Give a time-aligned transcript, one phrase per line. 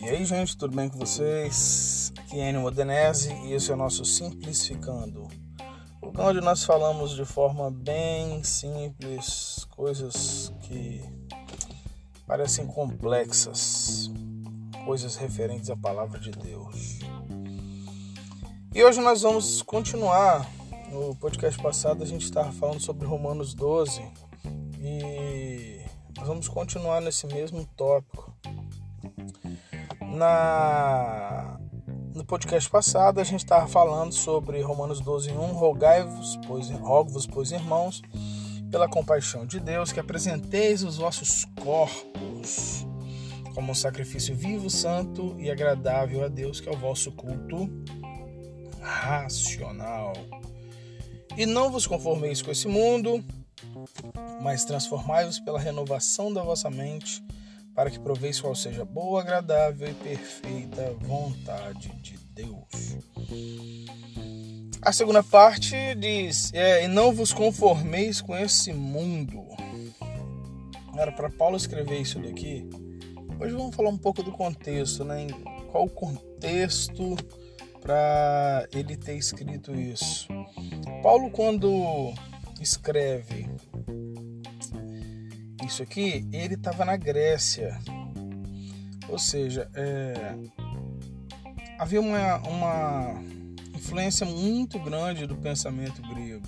[0.00, 2.12] E aí, gente, tudo bem com vocês?
[2.18, 5.28] Aqui é Enio Modenese e esse é o nosso Simplificando.
[6.18, 11.02] Onde nós falamos de forma bem simples, coisas que
[12.26, 14.10] parecem complexas,
[14.84, 16.98] coisas referentes à palavra de Deus.
[18.74, 20.48] E hoje nós vamos continuar.
[20.92, 24.19] No podcast passado a gente estava falando sobre Romanos 12 e
[26.24, 28.34] vamos continuar nesse mesmo tópico.
[30.00, 31.58] Na
[32.14, 37.52] no podcast passado a gente estava falando sobre Romanos 12, 1, rogai-vos, pois, rogo-vos, pois
[37.52, 38.02] irmãos,
[38.70, 42.86] pela compaixão de Deus, que apresenteis os vossos corpos
[43.54, 47.70] como um sacrifício vivo, santo e agradável a Deus, que é o vosso culto
[48.80, 50.12] racional.
[51.36, 53.24] E não vos conformeis com esse mundo,
[54.42, 57.22] mas transformai-vos pela renovação da vossa mente,
[57.74, 62.98] para que proveis qual seja boa, agradável e perfeita vontade de Deus.
[64.82, 69.46] A segunda parte diz: é, E não vos conformeis com esse mundo.
[70.96, 72.68] Era para Paulo escrever isso daqui.
[73.38, 75.26] Hoje vamos falar um pouco do contexto, né?
[75.70, 77.16] Qual o contexto
[77.80, 80.28] para ele ter escrito isso?
[81.02, 82.12] Paulo, quando
[82.60, 83.48] escreve
[85.64, 87.78] isso aqui, ele estava na Grécia.
[89.08, 90.34] Ou seja, é,
[91.78, 93.22] havia uma, uma
[93.74, 96.46] influência muito grande do pensamento grego,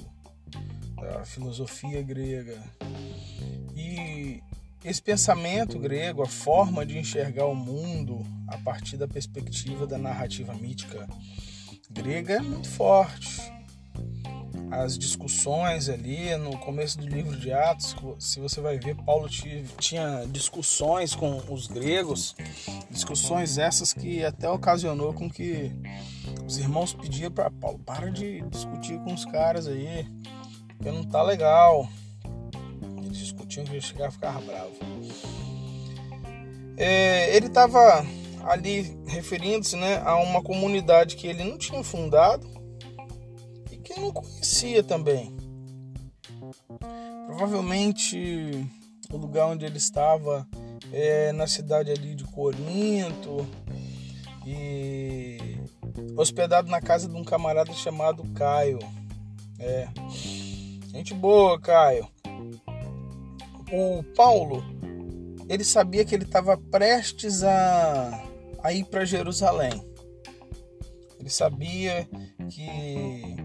[1.01, 2.63] da filosofia grega.
[3.77, 4.43] E
[4.85, 10.53] esse pensamento grego, a forma de enxergar o mundo a partir da perspectiva da narrativa
[10.55, 11.09] mítica
[11.91, 13.32] grega é muito forte
[14.73, 20.25] as discussões ali no começo do livro de Atos, se você vai ver, Paulo tinha
[20.29, 22.35] discussões com os gregos,
[22.91, 25.71] discussões essas que até ocasionou com que
[26.47, 30.07] os irmãos pediam para Paulo, para de discutir com os caras aí,
[30.69, 31.87] porque não tá legal.
[33.05, 34.73] Eles discutiam que ia chegar a ficar bravo.
[36.79, 38.07] É, ele estava
[38.45, 42.51] ali referindo-se né, a uma comunidade que ele não tinha fundado,
[43.83, 44.42] que não conhecia
[44.85, 45.37] também.
[47.27, 48.71] Provavelmente
[49.11, 50.47] o lugar onde ele estava
[50.93, 53.47] é na cidade ali de Corinto
[54.47, 55.59] e
[56.17, 58.79] hospedado na casa de um camarada chamado Caio.
[59.59, 59.89] É.
[60.93, 62.07] Gente boa, Caio.
[63.73, 64.63] O Paulo,
[65.49, 68.25] ele sabia que ele estava prestes a,
[68.63, 69.73] a ir para Jerusalém.
[71.19, 72.09] Ele sabia
[72.49, 73.37] que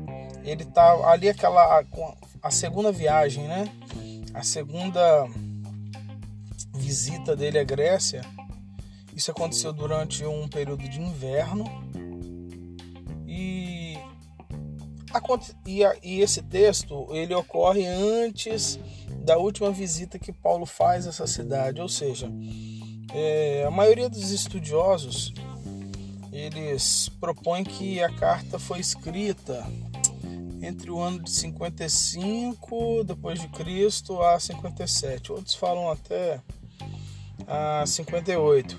[0.50, 1.84] ele tá ali aquela
[2.42, 3.70] a segunda viagem, né?
[4.34, 5.28] A segunda
[6.74, 8.22] visita dele à Grécia.
[9.14, 11.66] Isso aconteceu durante um período de inverno.
[13.28, 13.98] E,
[15.66, 18.80] e, e esse texto ele ocorre antes
[19.26, 22.32] da última visita que Paulo faz a essa cidade, ou seja,
[23.14, 25.34] é, a maioria dos estudiosos
[26.32, 29.66] eles propõem que a carta foi escrita
[30.62, 35.32] entre o ano de 55 depois de Cristo a 57.
[35.32, 36.42] Outros falam até
[37.48, 38.78] a 58.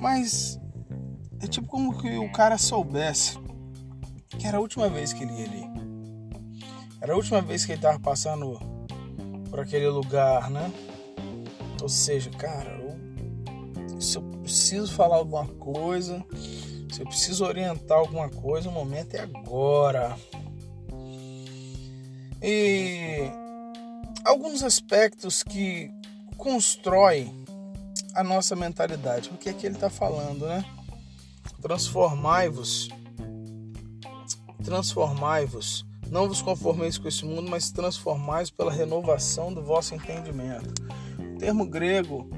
[0.00, 0.58] Mas
[1.40, 3.38] é tipo como que o cara soubesse
[4.38, 5.64] que era a última vez que ele ia ali.
[7.00, 8.58] Era a última vez que ele estava passando
[9.50, 10.72] por aquele lugar, né?
[11.80, 16.24] Ou seja, cara, eu, se eu preciso falar alguma coisa,
[16.90, 20.16] se eu preciso orientar alguma coisa, o momento é agora.
[22.46, 23.30] E
[24.22, 25.90] alguns aspectos que
[26.36, 27.44] constroem
[28.14, 29.30] a nossa mentalidade.
[29.30, 30.62] O que é que ele está falando, né?
[31.62, 32.90] Transformai-vos,
[34.62, 40.84] transformai-vos, não vos conformeis com esse mundo, mas transformai-vos pela renovação do vosso entendimento.
[41.34, 42.28] O termo grego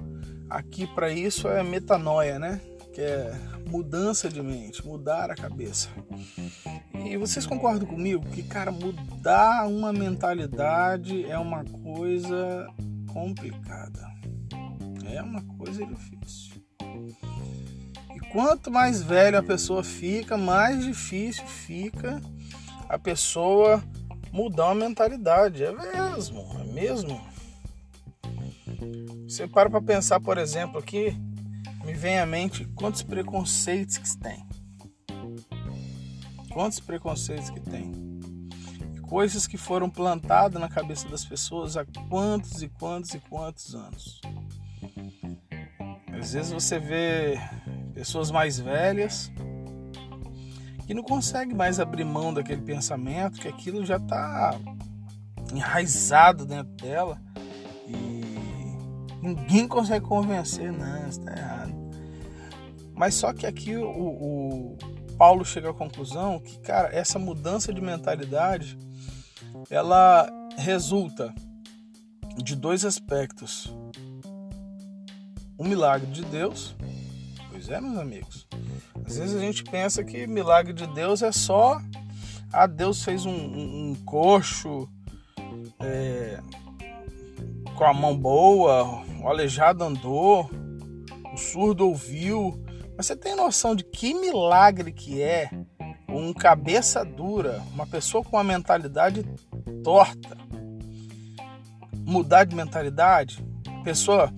[0.49, 2.61] aqui para isso é metanoia, né?
[2.97, 3.31] Que é
[3.69, 5.91] mudança de mente, mudar a cabeça.
[7.05, 12.67] E vocês concordam comigo que, cara, mudar uma mentalidade é uma coisa
[13.13, 14.01] complicada.
[15.13, 16.55] É uma coisa difícil.
[18.15, 22.19] E quanto mais velho a pessoa fica, mais difícil fica
[22.89, 23.85] a pessoa
[24.33, 25.63] mudar uma mentalidade.
[25.63, 27.21] É mesmo, é mesmo.
[29.29, 31.15] Você para para pensar, por exemplo, aqui
[31.87, 34.45] me vem à mente quantos preconceitos que tem.
[36.53, 37.93] Quantos preconceitos que tem.
[39.09, 44.21] Coisas que foram plantadas na cabeça das pessoas há quantos e quantos e quantos anos.
[46.13, 47.39] Às vezes você vê
[47.95, 49.31] pessoas mais velhas
[50.89, 54.59] que não conseguem mais abrir mão daquele pensamento, que aquilo já está
[55.55, 57.23] enraizado dentro dela
[57.87, 58.16] e
[59.27, 61.75] ninguém consegue convencer, não, está errado.
[62.95, 64.79] Mas só que aqui o, o
[65.19, 68.79] Paulo chega à conclusão que, cara, essa mudança de mentalidade
[69.71, 71.35] ela resulta
[72.37, 73.75] de dois aspectos.
[75.59, 76.77] Um milagre de Deus.
[77.51, 78.47] Pois é, meus amigos.
[79.05, 81.81] Às vezes a gente pensa que milagre de Deus é só.
[82.53, 84.89] Ah, Deus fez um, um, um coxo
[85.81, 86.41] é,
[87.77, 90.51] com a mão boa, o aleijado andou,
[91.33, 92.63] o surdo ouviu.
[92.97, 95.51] Mas você tem noção de que milagre que é
[96.09, 99.25] um cabeça dura, uma pessoa com uma mentalidade
[99.85, 100.37] torta,
[102.07, 103.45] mudar de mentalidade?
[103.85, 104.33] Pessoa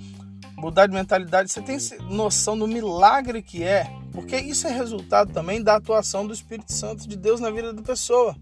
[0.56, 1.78] mudar de mentalidade, você tem
[2.10, 3.86] noção do milagre que é?
[4.12, 7.82] Porque isso é resultado também da atuação do Espírito Santo de Deus na vida da
[7.82, 8.36] pessoa.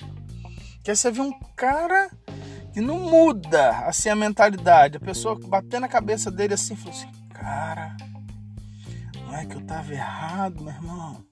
[0.82, 2.10] Que você vê um cara
[2.76, 7.08] que não muda assim a mentalidade, a pessoa bater na cabeça dele assim, falou assim:
[7.32, 7.96] "Cara,
[9.24, 11.24] não é que eu tava errado, meu irmão.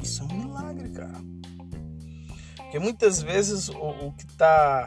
[0.00, 1.20] Isso é um milagre, cara.
[2.58, 4.84] Porque muitas vezes o, o que está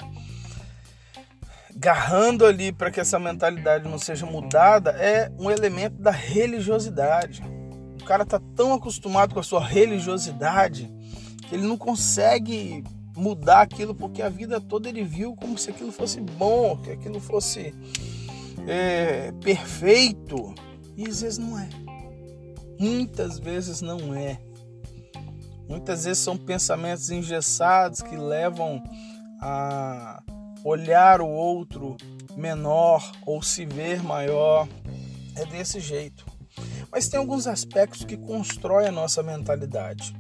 [1.75, 7.43] garrando ali para que essa mentalidade não seja mudada é um elemento da religiosidade.
[8.01, 10.89] O cara tá tão acostumado com a sua religiosidade
[11.49, 12.85] que ele não consegue
[13.17, 17.19] mudar aquilo porque a vida toda ele viu como se aquilo fosse bom, que aquilo
[17.19, 17.73] fosse
[18.67, 20.53] é, perfeito.
[20.95, 21.69] E às vezes não é.
[22.79, 24.39] Muitas vezes não é.
[25.67, 28.81] Muitas vezes são pensamentos engessados que levam
[29.41, 30.21] a
[30.63, 31.97] olhar o outro
[32.35, 34.67] menor ou se ver maior.
[35.35, 36.25] É desse jeito.
[36.91, 40.15] Mas tem alguns aspectos que constroem a nossa mentalidade.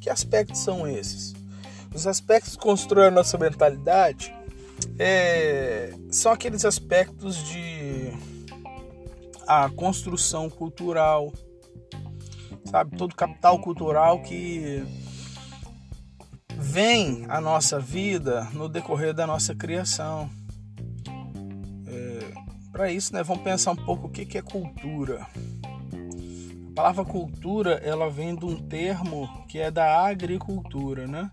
[0.00, 1.34] Que aspectos são esses?
[1.94, 4.34] Os aspectos que constroem a nossa mentalidade
[4.98, 8.12] é, são aqueles aspectos de
[9.46, 11.32] a construção cultural,
[12.64, 12.96] sabe?
[12.96, 14.82] Todo capital cultural que
[16.56, 20.30] vem à nossa vida no decorrer da nossa criação.
[21.86, 22.32] É,
[22.70, 25.26] Para isso, né, vamos pensar um pouco o que, que é cultura.
[26.70, 31.30] A palavra cultura ela vem de um termo que é da agricultura, né?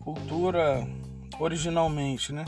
[0.00, 0.86] Cultura
[1.38, 2.44] originalmente, né?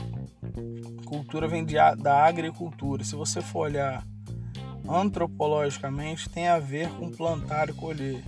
[1.05, 3.03] Cultura vem de, da agricultura.
[3.03, 4.05] Se você for olhar
[4.87, 8.23] antropologicamente tem a ver com plantar e colher.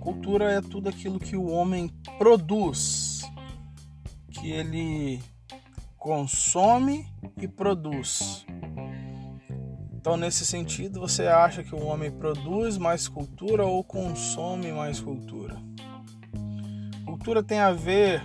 [0.00, 1.88] Cultura é tudo aquilo que o homem
[2.18, 3.22] produz,
[4.30, 5.22] que ele
[5.96, 7.06] consome
[7.36, 8.46] e produz.
[9.92, 15.67] Então, nesse sentido, você acha que o homem produz mais cultura ou consome mais cultura?
[17.28, 18.22] Cultura tem a ver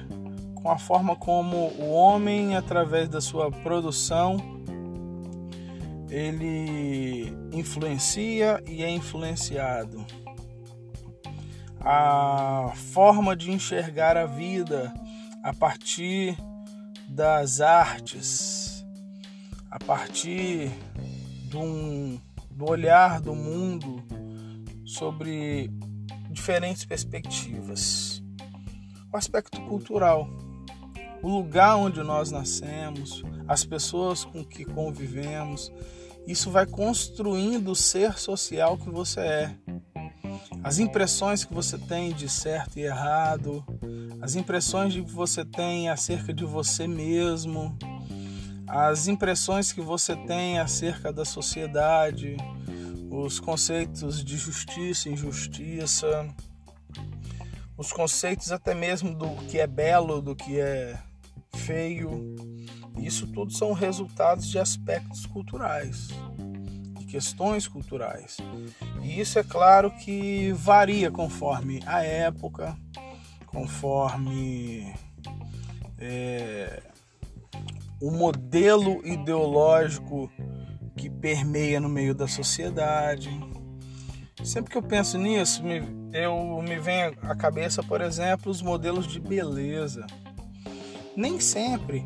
[0.55, 4.37] com a forma como o homem, através da sua produção,
[6.09, 10.05] ele influencia e é influenciado.
[11.81, 14.93] A forma de enxergar a vida
[15.43, 16.37] a partir
[17.09, 18.85] das artes,
[19.69, 20.71] a partir
[21.49, 24.01] do, do olhar do mundo
[24.85, 25.69] sobre
[26.31, 28.12] diferentes perspectivas.
[29.13, 30.27] O aspecto cultural,
[31.21, 35.71] o lugar onde nós nascemos, as pessoas com que convivemos,
[36.25, 39.55] isso vai construindo o ser social que você é.
[40.63, 43.63] As impressões que você tem de certo e errado,
[44.19, 47.77] as impressões que você tem acerca de você mesmo,
[48.65, 52.35] as impressões que você tem acerca da sociedade,
[53.11, 56.27] os conceitos de justiça e injustiça,
[57.77, 60.97] os conceitos até mesmo do que é belo, do que é
[61.55, 62.35] feio.
[62.97, 66.09] Isso tudo são resultados de aspectos culturais,
[66.99, 68.37] de questões culturais.
[69.01, 72.77] E isso é claro que varia conforme a época,
[73.47, 74.93] conforme
[75.97, 76.83] é,
[78.01, 80.29] o modelo ideológico
[80.95, 83.29] que permeia no meio da sociedade.
[84.43, 89.07] Sempre que eu penso nisso, me, eu me vem à cabeça, por exemplo, os modelos
[89.07, 90.05] de beleza.
[91.17, 92.05] Nem sempre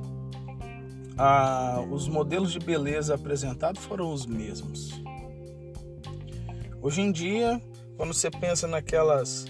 [1.18, 5.02] ah, os modelos de beleza apresentados foram os mesmos.
[6.82, 7.62] Hoje em dia,
[7.98, 9.46] quando você pensa naquelas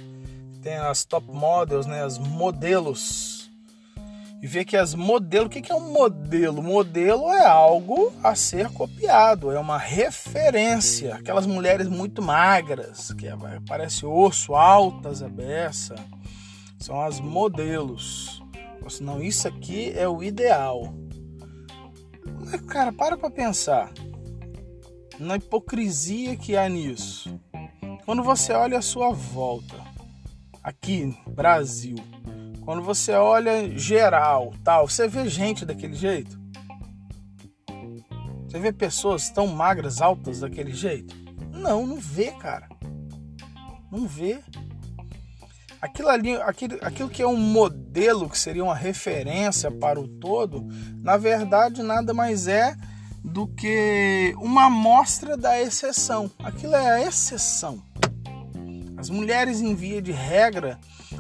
[0.63, 3.36] tem as top models, né, as modelos
[4.41, 6.61] e ver que as modelos, o que é um modelo?
[6.61, 11.15] Modelo é algo a ser copiado, é uma referência.
[11.15, 13.35] Aquelas mulheres muito magras, que é,
[13.67, 15.95] parece osso, altas a beça,
[16.79, 18.41] são as modelos.
[19.01, 20.93] Não, isso aqui é o ideal.
[22.39, 23.91] Mas, cara, para pra pensar
[25.19, 27.39] na hipocrisia que há nisso.
[28.05, 29.75] Quando você olha a sua volta,
[30.63, 31.97] aqui, Brasil,
[32.67, 36.37] quando você olha geral, tal, você vê gente daquele jeito?
[38.45, 41.15] Você vê pessoas tão magras, altas daquele jeito?
[41.53, 42.67] Não, não vê, cara.
[43.89, 44.39] Não vê.
[45.81, 50.67] Aquilo ali, aquilo, aquilo que é um modelo, que seria uma referência para o todo,
[51.01, 52.75] na verdade nada mais é
[53.23, 56.29] do que uma amostra da exceção.
[56.43, 57.81] Aquilo é a exceção.
[58.97, 60.77] As mulheres em via de regra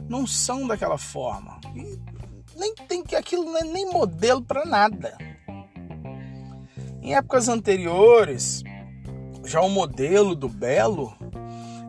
[0.09, 1.59] não são daquela forma.
[1.75, 1.99] E
[2.57, 5.17] nem tem que aquilo não é nem modelo para nada.
[7.01, 8.63] Em épocas anteriores,
[9.45, 11.15] já o modelo do belo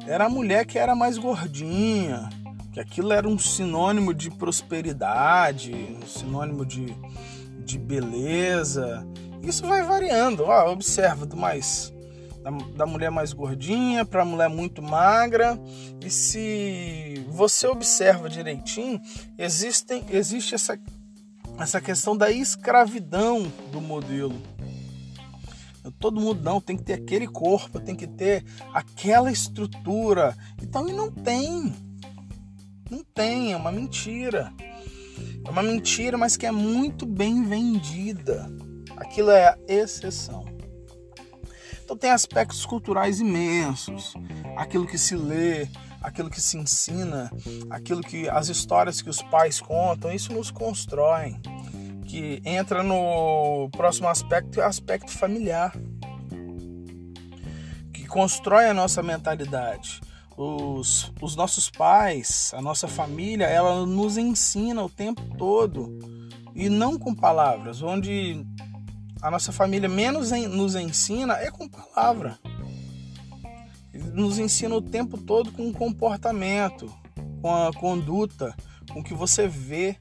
[0.06, 2.28] era a mulher que era mais gordinha,
[2.72, 6.94] que aquilo era um sinônimo de prosperidade, um sinônimo de,
[7.64, 9.06] de beleza.
[9.42, 10.44] Isso vai variando.
[10.44, 11.92] Ó, observa do mais
[12.50, 15.58] da, da mulher mais gordinha para a mulher muito magra.
[16.04, 19.00] E se você observa direitinho,
[19.36, 20.78] existem, existe essa,
[21.58, 24.40] essa questão da escravidão do modelo.
[25.98, 30.36] Todo mundo não tem que ter aquele corpo, tem que ter aquela estrutura.
[30.62, 31.72] Então, e não tem.
[32.90, 34.52] Não tem, é uma mentira.
[35.44, 38.50] É uma mentira, mas que é muito bem vendida.
[38.96, 40.57] Aquilo é a exceção.
[41.88, 44.12] Então tem aspectos culturais imensos.
[44.58, 45.66] Aquilo que se lê,
[46.02, 47.32] aquilo que se ensina,
[47.70, 51.34] aquilo que as histórias que os pais contam, isso nos constrói.
[52.04, 55.74] Que entra no próximo aspecto, aspecto familiar.
[57.90, 60.02] Que constrói a nossa mentalidade.
[60.36, 65.88] Os, os nossos pais, a nossa família, ela nos ensina o tempo todo
[66.54, 68.44] e não com palavras, onde
[69.20, 72.38] a nossa família menos nos ensina é com palavra.
[74.12, 76.92] Nos ensina o tempo todo com comportamento,
[77.42, 78.54] com a conduta,
[78.92, 79.96] com o que você vê.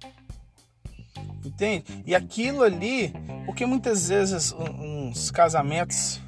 [1.44, 1.86] Entende?
[2.06, 3.14] E aquilo ali,
[3.46, 6.22] porque muitas vezes uns casamentos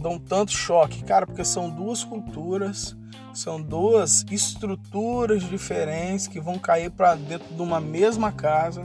[0.00, 2.96] dão tanto choque, cara, porque são duas culturas,
[3.34, 8.82] são duas estruturas diferentes que vão cair para dentro de uma mesma casa.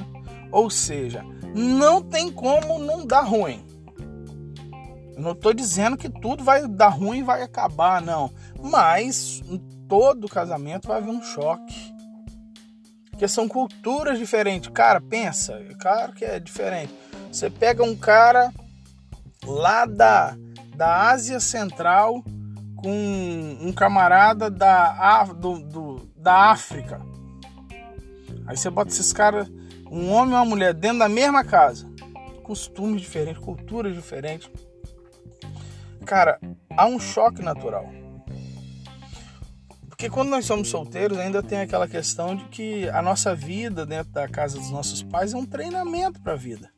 [0.52, 1.24] Ou seja,
[1.56, 3.66] não tem como não dar ruim.
[5.16, 8.30] Eu não estou dizendo que tudo vai dar ruim e vai acabar, não.
[8.62, 9.58] Mas em
[9.88, 11.96] todo casamento vai haver um choque.
[13.10, 14.70] Porque são culturas diferentes.
[14.74, 16.94] Cara, pensa, claro que é diferente.
[17.32, 18.52] Você pega um cara
[19.46, 20.36] lá da,
[20.76, 22.22] da Ásia Central
[22.76, 27.02] com um camarada da, do, do, da África.
[28.46, 29.50] Aí você bota esses caras
[29.96, 31.90] um homem e uma mulher dentro da mesma casa,
[32.44, 34.50] costumes diferentes, culturas diferentes.
[36.06, 36.40] Cara,
[36.76, 37.90] há um choque natural.
[39.88, 44.12] Porque quando nós somos solteiros, ainda tem aquela questão de que a nossa vida dentro
[44.12, 46.70] da casa dos nossos pais é um treinamento para a vida.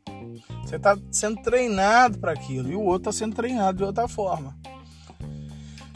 [0.64, 4.56] Você está sendo treinado para aquilo e o outro está sendo treinado de outra forma.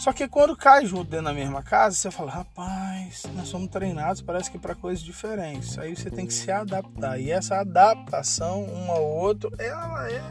[0.02, 4.20] Só que quando cai junto dentro da mesma casa, você fala, rapaz, nós somos treinados,
[4.20, 5.78] parece que para coisas diferentes.
[5.78, 7.20] Aí você tem que se adaptar.
[7.20, 10.24] E essa adaptação, um ao outro, ela é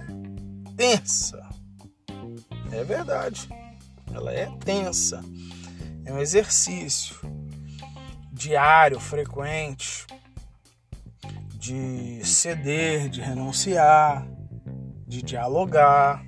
[0.76, 1.48] tensa.
[2.72, 3.48] É verdade.
[4.12, 5.22] Ela é tensa.
[6.04, 7.14] É um exercício
[8.32, 10.04] diário, frequente,
[11.54, 14.26] de ceder, de renunciar,
[15.06, 16.24] de dialogar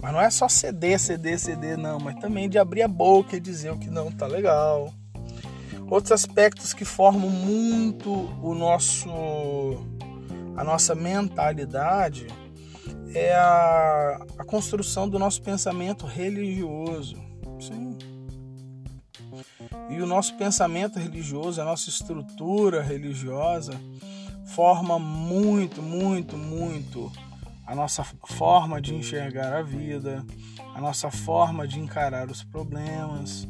[0.00, 3.40] mas não é só ceder, ceder, ceder, não, mas também de abrir a boca e
[3.40, 4.92] dizer o que não tá legal.
[5.90, 8.10] Outros aspectos que formam muito
[8.42, 9.08] o nosso
[10.56, 12.26] a nossa mentalidade
[13.14, 17.16] é a, a construção do nosso pensamento religioso.
[17.60, 17.96] Sim.
[19.88, 23.72] E o nosso pensamento religioso, a nossa estrutura religiosa,
[24.46, 27.10] forma muito, muito, muito
[27.68, 30.24] a nossa forma de enxergar a vida,
[30.74, 33.46] a nossa forma de encarar os problemas,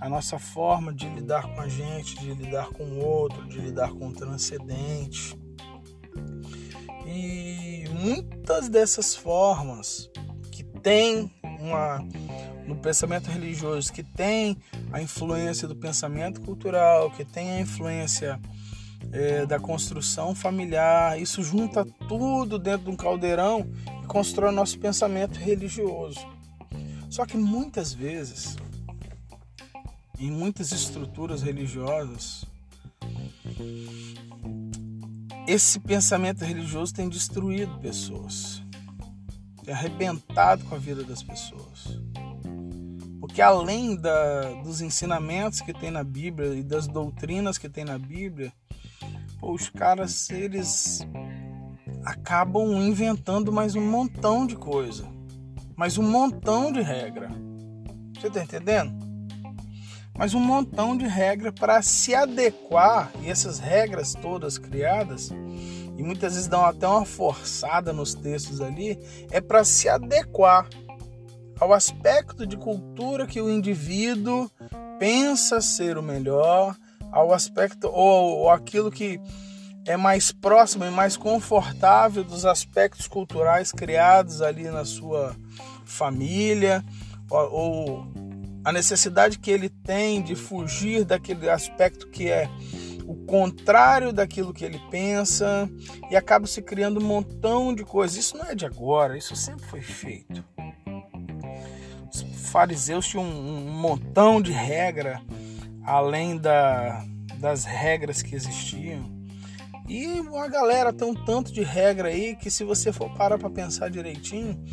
[0.00, 3.92] a nossa forma de lidar com a gente, de lidar com o outro, de lidar
[3.92, 5.38] com o transcendente.
[7.06, 10.10] E muitas dessas formas
[10.50, 11.30] que tem
[11.60, 12.04] uma
[12.66, 14.56] no pensamento religioso, que tem
[14.92, 18.40] a influência do pensamento cultural, que tem a influência
[19.12, 21.20] é, da construção familiar.
[21.20, 23.66] Isso junta tudo dentro de um caldeirão
[24.02, 26.20] e constrói nosso pensamento religioso.
[27.10, 28.56] Só que muitas vezes,
[30.18, 32.44] em muitas estruturas religiosas,
[35.46, 38.62] esse pensamento religioso tem destruído pessoas,
[39.64, 42.00] tem arrebentado com a vida das pessoas.
[43.20, 47.98] Porque além da, dos ensinamentos que tem na Bíblia e das doutrinas que tem na
[47.98, 48.52] Bíblia,
[49.52, 51.06] os caras eles
[52.04, 55.06] acabam inventando mais um montão de coisa,
[55.76, 57.28] mais um montão de regra.
[58.14, 59.04] Você tá entendendo?
[60.16, 65.30] mas um montão de regra para se adequar e essas regras todas criadas
[65.96, 68.98] e muitas vezes dão até uma forçada nos textos ali
[69.30, 70.68] é para se adequar
[71.58, 74.48] ao aspecto de cultura que o indivíduo
[74.98, 76.76] pensa ser o melhor,
[77.14, 79.20] ao aspecto ou, ou aquilo que
[79.86, 85.36] é mais próximo e mais confortável dos aspectos culturais criados ali na sua
[85.84, 86.84] família
[87.30, 88.06] ou, ou
[88.64, 92.48] a necessidade que ele tem de fugir daquele aspecto que é
[93.06, 95.70] o contrário daquilo que ele pensa
[96.10, 98.16] e acaba se criando um montão de coisas.
[98.16, 100.42] Isso não é de agora, isso sempre foi feito.
[102.10, 105.20] Os fariseus tinham um, montão de regra
[105.84, 107.04] além da,
[107.38, 109.12] das regras que existiam.
[109.88, 113.50] E a galera tem um tanto de regra aí que se você for parar para
[113.50, 114.64] pensar direitinho,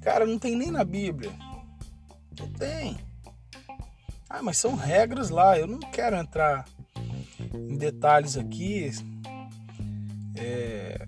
[0.00, 1.30] cara, não tem nem na Bíblia.
[2.38, 2.96] Não tem.
[4.28, 6.64] Ah, mas são regras lá, eu não quero entrar
[7.52, 8.90] em detalhes aqui
[10.36, 11.06] é,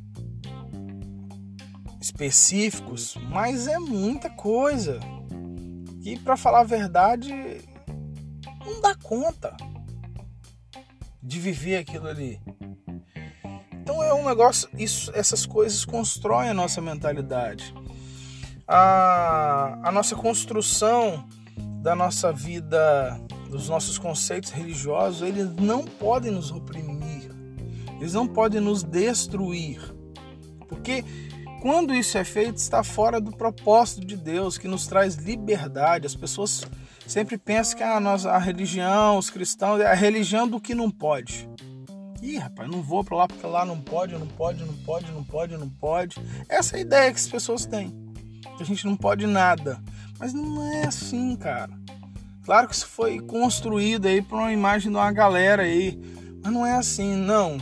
[2.00, 5.00] específicos, mas é muita coisa.
[6.04, 7.32] E para falar a verdade,
[8.66, 9.56] não dá conta
[11.22, 12.40] de viver aquilo ali.
[13.72, 17.72] Então é um negócio, isso, essas coisas constroem a nossa mentalidade.
[18.66, 21.26] A, a nossa construção
[21.80, 27.30] da nossa vida, dos nossos conceitos religiosos, eles não podem nos oprimir,
[28.00, 29.80] eles não podem nos destruir,
[30.68, 31.04] porque
[31.60, 36.06] quando isso é feito, está fora do propósito de Deus que nos traz liberdade.
[36.06, 36.62] As pessoas
[37.06, 40.90] sempre pensam que a, nossa, a religião, os cristãos, é a religião do que não
[40.90, 41.48] pode.
[42.22, 45.22] Ih, rapaz, não vou para lá porque lá não pode, não pode, não pode, não
[45.22, 46.16] pode, não pode.
[46.48, 47.94] Essa é a ideia que as pessoas têm.
[48.56, 49.80] Que a gente não pode nada.
[50.18, 51.70] Mas não é assim, cara.
[52.44, 55.98] Claro que isso foi construído aí por uma imagem de uma galera aí,
[56.42, 57.58] mas não é assim, não.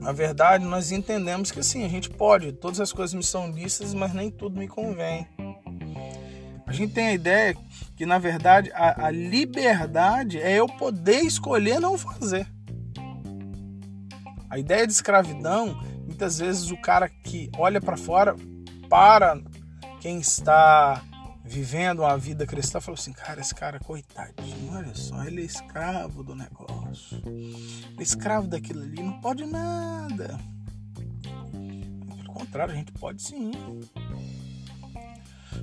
[0.00, 3.94] Na verdade, nós entendemos que assim, a gente pode, todas as coisas me são listas,
[3.94, 5.26] mas nem tudo me convém.
[6.72, 7.54] A gente tem a ideia
[7.94, 12.46] que, na verdade, a, a liberdade é eu poder escolher não fazer.
[14.48, 18.34] A ideia de escravidão, muitas vezes o cara que olha para fora,
[18.88, 19.38] para
[20.00, 21.02] quem está
[21.44, 26.24] vivendo uma vida cristã, falou assim: cara, esse cara, coitadinho, olha só, ele é escravo
[26.24, 30.40] do negócio, ele é escravo daquilo ali, não pode nada.
[32.16, 33.52] Pelo contrário, a gente pode sim.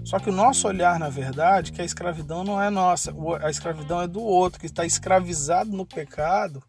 [0.04, 4.02] Só que o nosso olhar, na verdade, que a escravidão não é nossa, a escravidão
[4.02, 6.64] é do outro, que está escravizado no pecado,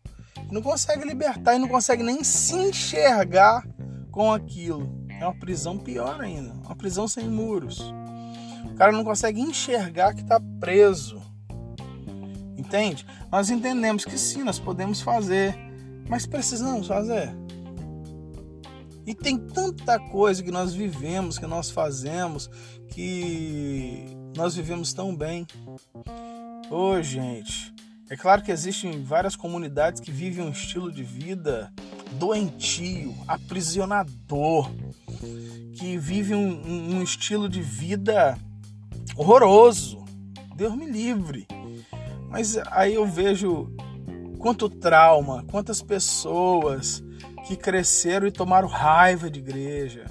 [0.50, 3.66] não consegue libertar e não consegue nem se enxergar
[4.10, 4.98] com aquilo.
[5.08, 7.92] É uma prisão pior ainda, uma prisão sem muros
[8.80, 11.20] cara não consegue enxergar que está preso.
[12.56, 13.06] Entende?
[13.30, 15.54] Nós entendemos que sim, nós podemos fazer,
[16.08, 17.30] mas precisamos fazer.
[19.10, 22.48] E tem tanta coisa que nós vivemos, que nós fazemos,
[22.90, 25.44] que nós vivemos tão bem.
[26.70, 27.74] Ô, oh, gente,
[28.08, 31.72] é claro que existem várias comunidades que vivem um estilo de vida
[32.12, 34.70] doentio, aprisionador,
[35.74, 38.38] que vivem um, um estilo de vida
[39.16, 40.04] horroroso.
[40.54, 41.48] Deus me livre.
[42.28, 43.74] Mas aí eu vejo
[44.38, 47.02] quanto trauma, quantas pessoas
[47.50, 50.04] que cresceram e tomaram raiva de igreja,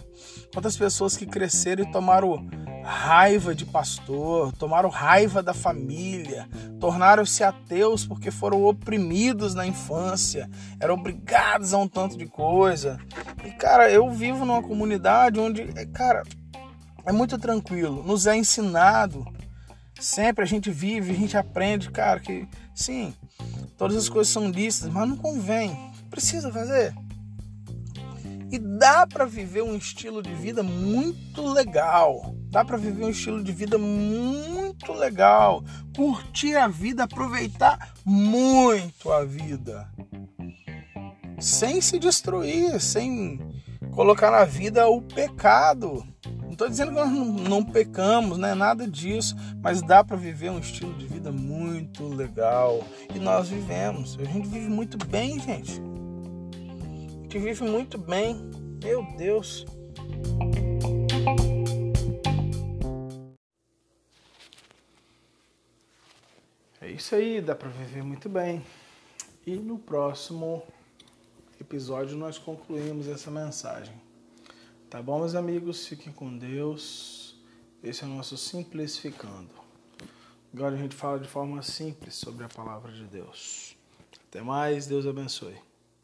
[0.54, 2.49] quantas pessoas que cresceram e tomaram
[2.84, 6.49] raiva de pastor, tomaram raiva da família,
[6.82, 10.49] tornaram-se ateus porque foram oprimidos na infância,
[10.82, 12.99] eram obrigados a um tanto de coisa.
[13.45, 16.23] E cara, eu vivo numa comunidade onde, cara,
[17.06, 18.04] é muito tranquilo.
[18.04, 19.25] Nos é ensinado.
[19.97, 23.13] Sempre a gente vive, a gente aprende, cara, que sim,
[23.78, 25.73] todas as coisas são lícitas, mas não convém.
[26.10, 26.93] Precisa fazer.
[28.51, 32.35] E dá para viver um estilo de vida muito legal.
[32.49, 35.63] Dá para viver um estilo de vida muito legal.
[35.95, 39.88] Curtir a vida, aproveitar muito a vida.
[41.39, 43.39] sem se destruir, sem
[43.91, 46.05] colocar na vida o pecado.
[46.41, 48.53] Não estou dizendo que nós não, pecamos, né?
[48.53, 52.83] Nada disso, mas dá para viver um estilo de vida muito legal
[53.13, 54.17] e nós vivemos.
[54.19, 55.81] A gente vive muito bem, gente.
[57.29, 58.41] Gente vive muito bem.
[58.83, 59.63] Meu Deus.
[66.81, 68.65] É isso aí, dá para viver muito bem.
[69.45, 70.63] E no próximo
[71.61, 73.93] episódio nós concluímos essa mensagem.
[74.89, 75.85] Tá bom, meus amigos?
[75.85, 77.39] Fiquem com Deus.
[77.83, 79.51] Esse é o nosso Simplificando.
[80.51, 83.77] Agora a gente fala de forma simples sobre a palavra de Deus.
[84.27, 85.68] Até mais, Deus abençoe.